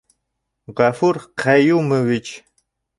[0.79, 2.37] Ғәфүр Ҡәйүмович...